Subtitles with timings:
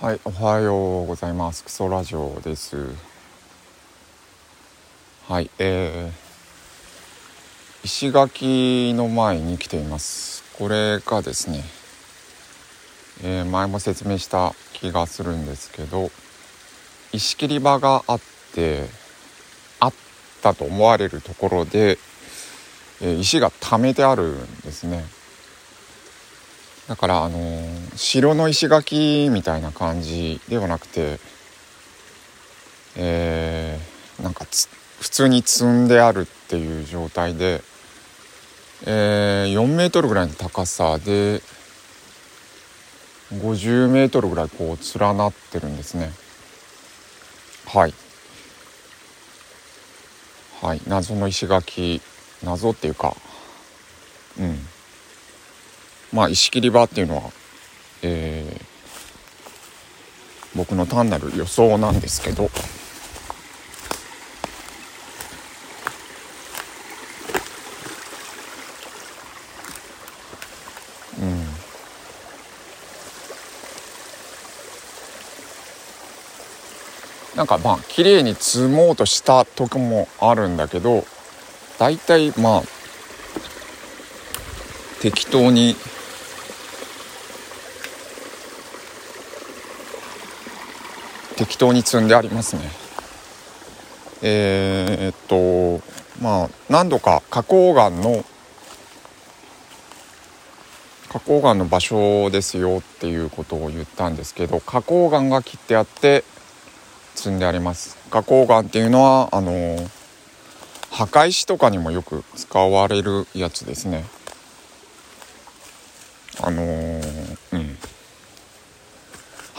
[0.00, 1.62] はい、おはようございます。
[1.62, 2.74] クソラジオです。
[5.28, 10.42] はい、えー、石垣の前に来ています。
[10.56, 11.62] これがですね、
[13.22, 16.10] えー前も説明した気がするんですけど、
[17.12, 18.20] 石切り場があっ
[18.54, 18.86] て、
[19.80, 19.94] あっ
[20.40, 21.98] たと思われるところで、
[23.02, 25.04] えー石が溜めてあるんですね。
[26.90, 31.20] だからあのー城の石垣みたいな感じではなくて
[32.96, 37.62] えーなんかつ普通に積んであるっていう状態で、
[38.86, 41.42] えー4メートルぐらいの高さで
[43.34, 46.10] 50メートルぐらいこう連なってるんですね。
[47.66, 47.94] はい。
[50.60, 50.80] はい。
[50.88, 52.02] 謎の石垣。
[52.42, 53.14] 謎っていうか
[54.40, 54.58] うん。
[56.12, 57.22] まあ石切り場っていうのは、
[58.02, 58.70] えー
[60.54, 62.50] 僕の単なる予想なんですけど。
[71.20, 71.46] うん。
[77.36, 81.04] なんかまあ綺麗に積もうとしたとこもあるんだけど
[81.78, 82.62] 大体まあ
[85.00, 85.76] 適当に
[91.40, 92.62] 適当に積んでありますね。
[94.20, 95.82] えー、っと
[96.20, 98.26] まあ何度か花崗岩の
[101.08, 106.24] 花崗岩の場所ですよっていうことを言ったんですけど花崗岩が切ってあって
[107.14, 107.96] 積んであります。
[108.10, 109.78] 花崗岩っていうのはあの
[110.90, 114.04] 墓石とかにもよく使われるやつですね。
[116.42, 116.79] あのー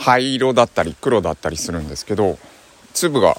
[0.02, 2.38] 灰色だったり黒だったりするんですけど
[2.92, 3.36] 粒が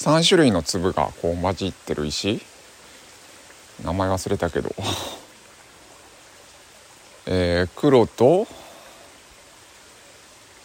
[0.00, 2.40] 3種類の粒がこう混じってる石。
[3.84, 4.74] 名前忘れたけど。
[7.26, 8.48] えー黒と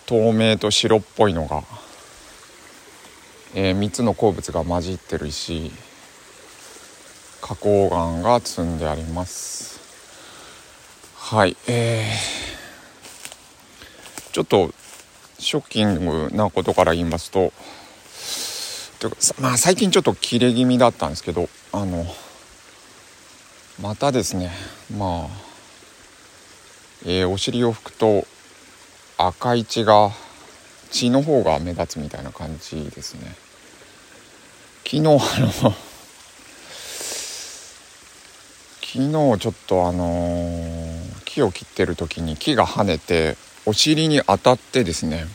[0.05, 1.63] 透明と白っぽいのが、
[3.55, 5.69] え3つの鉱物が混じってる石。
[7.41, 9.81] 花崗岩が積んであります。
[11.17, 14.73] はいえー、ちょっと
[15.39, 17.51] ショッキングなことから言いますと
[19.39, 22.05] まあ最近ちょっと切れ気味だったんですけどあの
[23.81, 24.51] またですね
[24.97, 25.27] まあ、
[27.05, 28.25] えーお尻を拭くと
[29.17, 30.11] 赤い血が
[30.91, 33.35] 血の方が目立つみたいな感じですね。
[34.85, 35.17] 昨日あの
[38.81, 43.35] 昨日ちょっとあのー木を切ってる時に木が跳ねて
[43.65, 45.25] お尻に当たってですね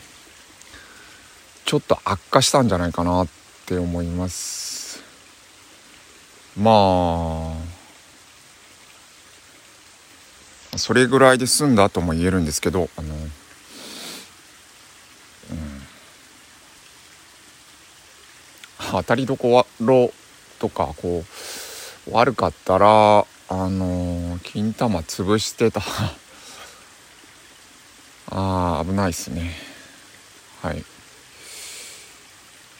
[1.65, 3.27] ちょっと悪化したんじゃないかなっ
[3.65, 5.01] て思います。
[6.57, 7.53] ま
[10.73, 13.29] あそれぐらいで済んだとも言えるんですけどあの、うん、
[18.91, 20.11] 当たりどころ
[20.59, 21.23] とかこ
[22.07, 25.81] う悪かったらあの金玉潰してた。
[28.31, 29.51] あー危ないっすね。
[30.61, 30.83] はい。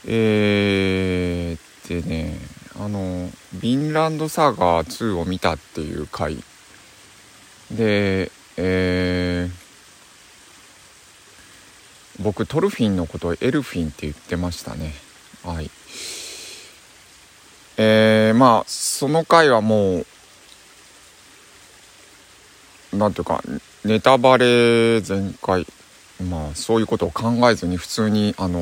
[0.08, 2.38] えー、でね
[2.80, 6.44] あの「ヴィンランドサーガー2」を見たっていう回。
[7.72, 9.62] でえー
[12.20, 14.94] 僕トルフィンのことをエルフィンって言ってましたね。
[15.44, 15.72] はい。
[17.78, 20.06] えー、まあその回はもう
[22.94, 23.42] なんていうか
[23.86, 25.66] ネタバレ全開
[26.30, 28.60] まあそういうことを考えずに普通にあの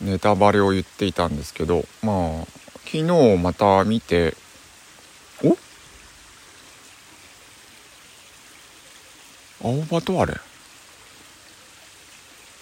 [0.00, 2.46] ネタバレを言っていたんですけどまあ
[2.84, 4.34] 昨日また見て
[5.44, 5.56] お？
[9.64, 10.34] 青葉とあれ？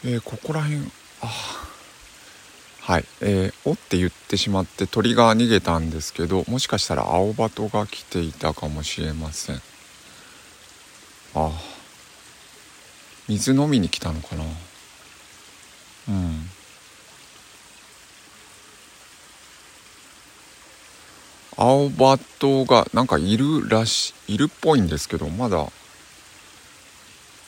[0.05, 0.81] えー、ここら辺
[1.23, 1.27] あ
[2.81, 9.61] はいえー、おって言ってしまって鳥が逃げたんですけどもしかしたら青葉とが来ていたかもしれません。
[11.35, 11.51] あ
[13.29, 14.45] 水飲みに来たのかな。
[16.09, 16.51] うん。
[21.57, 25.67] 青バトがなんかいるらしいるっぽいんですけどまだ。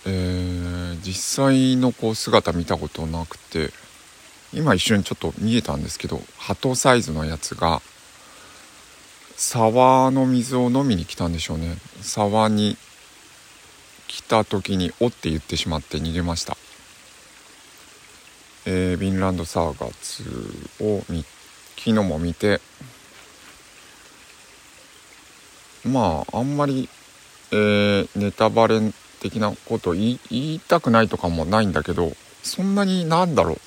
[0.05, 3.73] えー、実際のこう姿見たことなくて。
[4.55, 7.81] 今一瞬ちょっと見えたんですけど鳩サイズのやつが
[9.34, 11.76] 沢の水を飲みに来たんでしょうね。
[12.02, 12.76] 沢に
[14.12, 16.58] 来た時に「お」って言ってしまって逃げました。
[18.66, 21.22] えー、ヴィンランドサーガ2を昨
[21.76, 22.60] 日も見て
[25.84, 26.88] まああんまり、
[27.50, 28.80] えー、ネタバレ
[29.20, 32.12] 的なこと言いたくないとかもないんだけど
[32.42, 33.60] そんなになんだろう。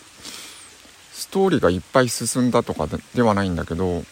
[1.11, 4.05] ストーリーがいっぱい進んだとかではないんだけど、うん、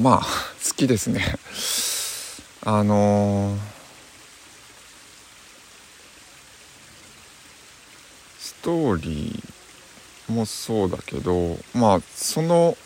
[0.00, 0.26] まあ
[0.64, 1.24] 好きですね。
[2.62, 3.58] あのー、
[8.38, 12.76] ストーリーもそうだけどまあその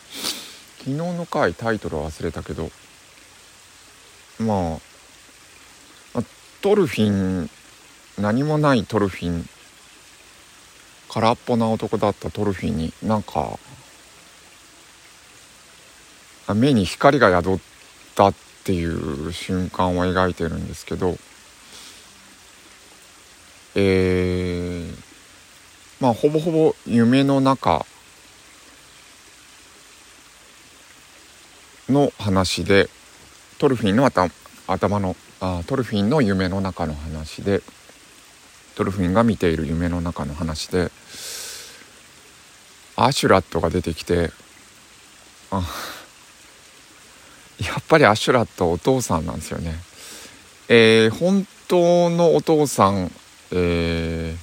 [0.78, 2.70] 昨日の回タイトル忘れたけど
[4.38, 4.78] ま
[6.14, 6.22] あ
[6.62, 7.50] トルフィン
[8.18, 9.46] 何もないトルフィン
[11.10, 13.58] 空っぽな男だったトルフィンになんか
[16.54, 17.58] 目に光が宿っ
[18.14, 18.34] たっ
[18.64, 21.16] ていう瞬間を描いてるんですけど
[23.74, 24.94] えー、
[26.00, 27.86] まあほぼほぼ夢の中
[31.88, 32.88] の話で
[33.58, 34.04] トルフィンの
[34.66, 37.62] 頭のあトルフィンの夢の中の話で
[38.76, 40.90] トルフィンが見ている夢の中の話で
[42.96, 44.30] アシェラッドが出てきて
[45.50, 45.62] あ
[47.66, 49.74] やっぱりアシェラッドお父さんなんですよね。
[50.68, 53.10] えー、本当のお父さん、
[53.52, 54.36] え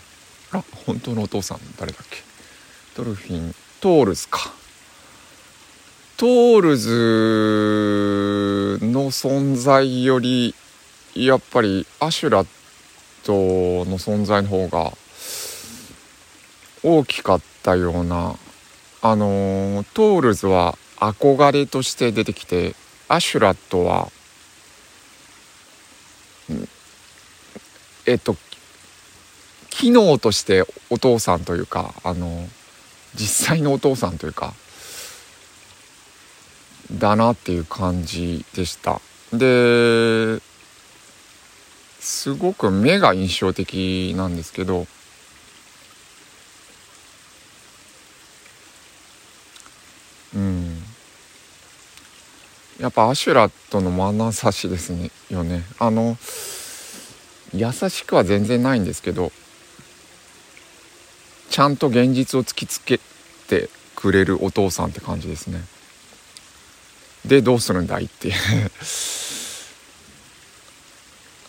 [0.52, 2.18] ー、あ本当のお父さん誰だっけ？
[2.96, 4.52] トルフィントールズか
[6.18, 10.54] トールズの存在より
[11.16, 12.48] やっぱりアシェラッ
[13.24, 14.92] ドの存在の方が
[16.84, 18.36] 大きかったような
[19.02, 22.76] あのトールズは憧れとして出てきて
[23.10, 24.10] アシェラッドは
[28.06, 28.36] えっと
[29.70, 32.48] 機能としてお父さんというかあの
[33.16, 34.54] 実際のお父さんというか
[36.92, 39.02] だなっていう感じでした。
[39.32, 40.42] で
[42.00, 44.88] すごく目が印象的なんですけど
[52.80, 55.64] やっぱアシュラットの眼差しですねよね。
[55.80, 56.18] あの
[57.54, 59.32] 優しくは全然ないんですけど
[61.50, 63.00] ちゃんと現実を突きつけ
[63.48, 65.62] てくれるお父さんって感じですね。
[67.26, 68.34] でどうするんだいって。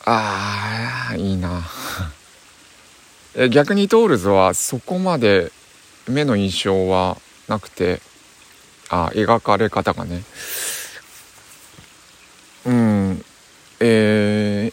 [0.05, 1.71] ああいいな。
[3.51, 5.53] 逆にトールズはそこまで
[6.09, 7.17] 目の印象は
[7.47, 8.01] なくて
[8.89, 10.23] あ描かれ方がね
[12.67, 13.25] うん
[13.81, 14.73] え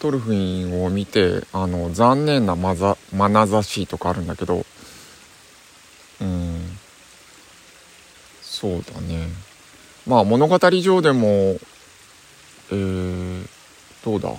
[0.00, 4.64] トルフィンを見てあの残念なまざ眼差しとかあるんだけど
[6.20, 6.78] うん。
[8.40, 9.26] そうだね。
[10.06, 13.46] まあ物語上でもえー、
[14.04, 14.30] どうだ？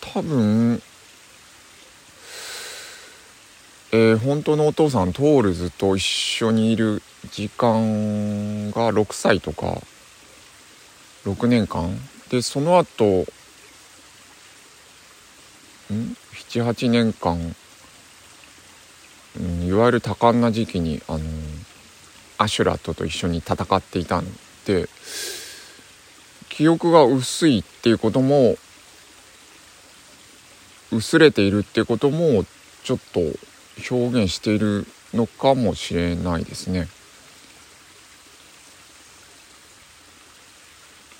[0.00, 0.82] 多分
[3.92, 9.78] えー、本当のお父さんトールズと一緒にいる時間が6歳とか
[11.24, 11.90] 6年間？
[12.30, 13.24] でその後ん
[16.32, 17.54] ？78年間、
[19.40, 21.20] ん、いわゆる多感な時期にあの
[22.38, 24.26] アシュラットと一緒に戦っていたん
[24.66, 24.88] で
[26.48, 28.56] 記憶が薄いっていうことも
[30.90, 32.44] 薄れているっていうことも
[32.82, 33.20] ちょっと
[33.90, 36.88] 表現しているのかもしれないですね。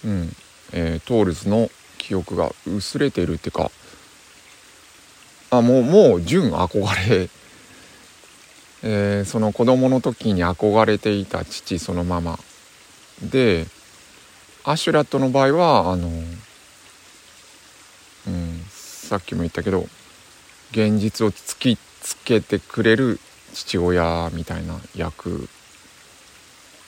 [0.05, 0.37] うん、
[0.73, 3.71] えー、トールズの記憶が薄れているっていうか
[5.51, 7.29] あもうもう純憧れ、
[8.83, 12.39] えー、その子供の時に憧れていた父そのまま。
[13.23, 13.67] で
[14.65, 16.11] アシェラットの場合はあの、う
[18.31, 19.89] ん、さっきも言ったけど
[20.71, 23.21] 現実を突きつけてくれる
[23.53, 25.49] 父親みたいな役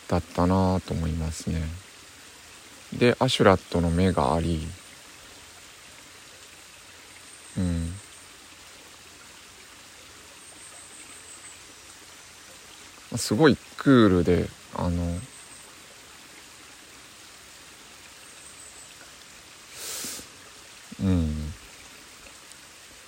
[0.08, 1.62] だったなと思いますね。
[2.98, 4.60] でアシュラットの目があり
[7.56, 7.94] うん。
[13.16, 15.18] すごいクールであの
[21.02, 21.52] うん。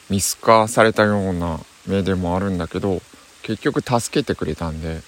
[0.08, 3.00] 見透かされたような目でもあるんだけど
[3.42, 5.00] 結局助けてくれたんで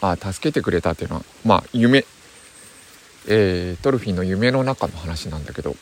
[0.00, 2.04] あ助けてくれたっていうのはまあ夢
[3.30, 5.76] えー、トルフィンの夢の中の話なんだけど。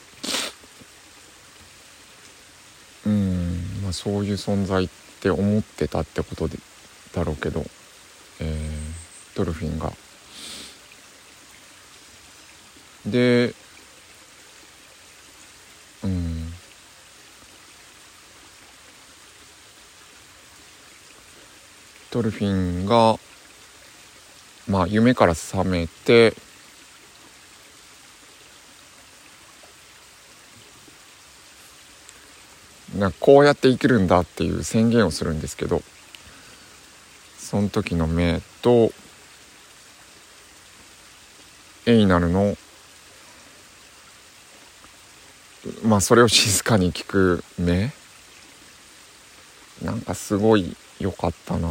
[3.07, 4.89] うんまあそういう存在っ
[5.21, 6.59] て思ってたってことで
[7.15, 7.65] だろうけど、
[8.41, 9.93] えー、トルフィンが。
[13.07, 13.55] で
[16.03, 16.53] うん。
[22.11, 23.19] トルフィンが
[24.67, 26.35] まあ夢から覚めて
[32.99, 35.83] なこうやって生きるんだっていう宣言をするんですけど
[37.39, 38.91] その時の目と
[41.87, 42.57] エイナルの
[45.85, 47.93] まあそれを静かに聞く目。
[49.83, 51.69] なんかすごい良かったな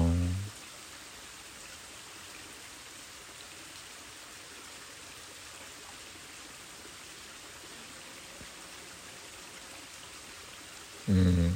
[11.10, 11.54] うん。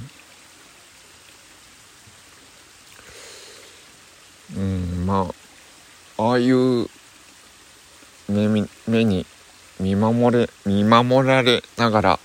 [4.55, 5.05] うん。
[5.05, 5.29] ま
[6.17, 6.87] あああいう
[8.27, 8.47] 目
[8.87, 9.25] 目に
[9.79, 12.19] 見守れ見守られながら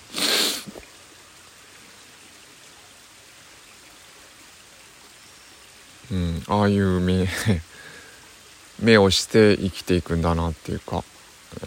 [6.11, 6.43] うん。
[6.49, 7.26] ああいう目
[8.81, 11.04] 目をして生きていくんだなっていうか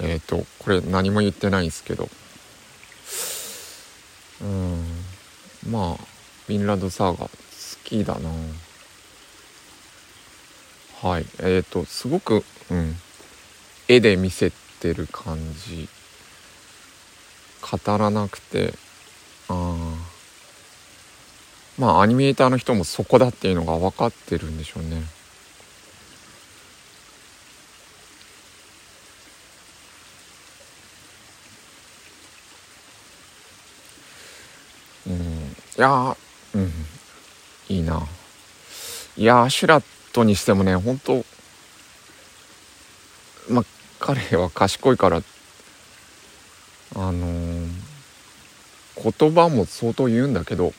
[0.02, 2.10] えっ、ー、とこれ何も言ってないんですけど。
[4.42, 5.07] うん。
[5.70, 6.06] まあ
[6.46, 7.30] フィンランドサーガ好
[7.84, 8.30] きだな。
[11.02, 11.26] はい。
[11.40, 12.96] えっ、ー、とすごくうん。
[13.88, 15.88] 絵で見せてる感じ。
[17.62, 18.74] 語らなくて
[19.50, 19.96] あ
[21.78, 25.04] まあアニメーターの人もそこだっていうのが分かってるんでしょうね。
[35.78, 36.18] いや
[36.56, 36.72] うん。
[37.70, 38.08] いいな。
[39.16, 41.26] いやアシュラットにしてもね本当
[43.50, 43.66] まあ
[44.00, 45.22] 彼は賢いから
[46.96, 47.70] あのー、
[49.20, 50.74] 言葉も相当言うんだけど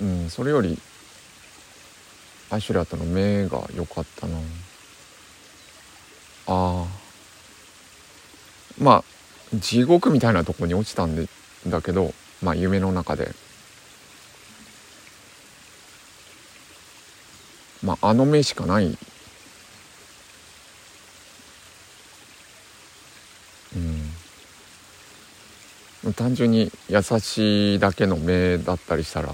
[0.00, 0.78] うん、それより
[2.50, 4.36] アシュラットの目が良かったな。
[6.48, 7.05] ああ
[8.78, 9.04] まあ
[9.54, 11.28] 地獄みたいなとこに落ちたんで
[11.66, 13.34] だけどまあ夢の中で。
[17.82, 18.96] まああの目しかない。
[23.76, 24.12] うん。
[26.14, 29.32] 単純に優しいだけの目だったりしたら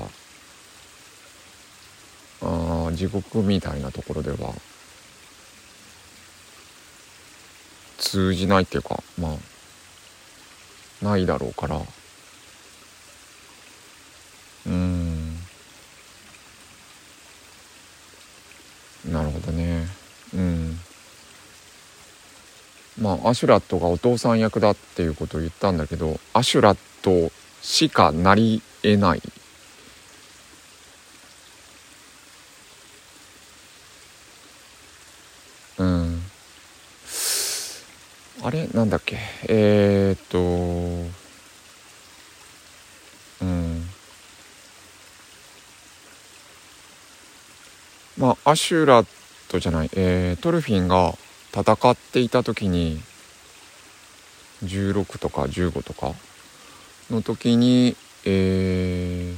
[2.43, 4.55] あ地獄みたいなところでは
[8.13, 9.31] 通じないっていうかま
[11.03, 11.81] あないだろうから。
[14.67, 15.35] うん。
[19.11, 19.87] なるほどね。
[20.35, 20.79] うん。
[23.01, 29.23] まあアシュラットがお父さん役だっていうことを言ったんだけどアシュラットしかなりえない
[38.45, 38.67] あれ？
[38.69, 39.19] なんだっけ？
[39.49, 40.39] えー、っと
[43.45, 43.89] うん。
[48.19, 49.07] まあアシュラッ
[49.49, 51.15] トじゃない、えー、トルフィンが
[51.53, 53.01] 戦っていた時に
[54.65, 56.13] 16とか15とか
[57.11, 59.37] の時にえー、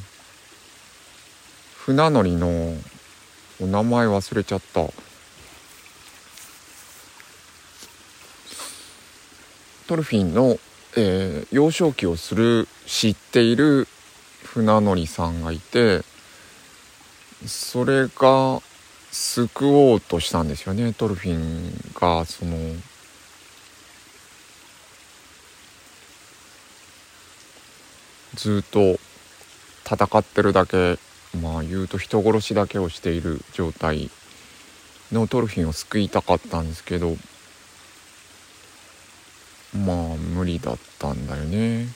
[1.76, 2.76] 船乗りの
[3.60, 4.82] お名前忘れちゃった。
[9.94, 10.58] トルフィンの、
[10.96, 13.86] えー、幼少期をする知っている
[14.42, 16.00] 船乗りさんがいて
[17.46, 18.60] それが
[19.12, 22.56] 救おうとしたんですよねトルフィンがその
[28.34, 28.98] ずっと
[29.88, 30.98] 戦ってるだけ
[31.40, 34.10] まあ言うと人殺しだけをしている状態
[35.12, 37.16] のトルフィンを救いたかったんですけど
[39.74, 41.86] まあ無理だったんだよね。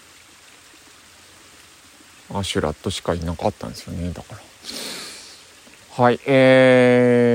[2.35, 4.11] アシュラットしかいなかったんですよね。
[4.11, 4.41] だから。
[6.05, 7.35] はいえ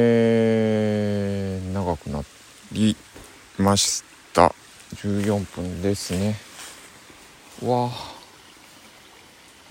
[1.61, 2.23] ー、長くな
[2.71, 2.95] り
[3.57, 4.53] ました。
[4.95, 6.35] 14分ですね。
[7.63, 7.89] わ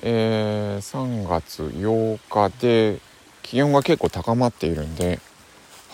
[0.03, 2.99] えー、3月8日で
[3.43, 5.21] 気温が結構高まっているんで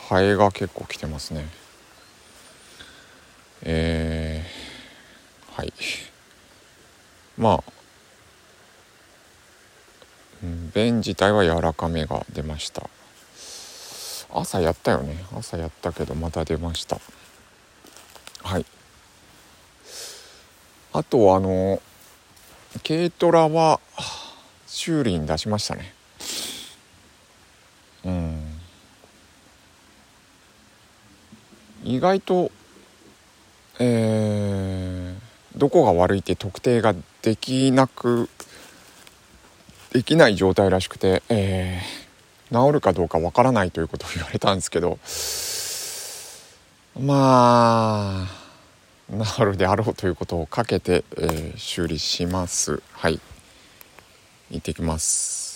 [0.09, 1.47] ハエが結構来てますね。
[3.63, 4.38] えー、
[5.59, 5.73] はい。
[7.37, 7.65] まあ、
[10.45, 12.89] うん、便自体は柔らかめが出ました。
[14.33, 15.17] 朝やったよね。
[15.37, 17.01] 朝やったけどまた出ました。
[18.45, 18.67] はい。
[20.93, 21.83] あとあの
[22.87, 23.81] 軽トラは
[24.69, 25.93] 修理に出しましたね。
[28.05, 28.61] うん。
[31.83, 32.53] 意外と
[33.81, 34.18] えー、
[35.59, 38.29] どこが悪いって特定ができなく
[39.93, 44.99] できない状態らしくて、えー、治るかどうかわからないということを言われたんですけど
[46.99, 48.49] まあ
[49.11, 52.83] 治るであろうということをかけて、えー、修理します。
[52.93, 53.21] はい。
[54.51, 55.48] 行ってきます。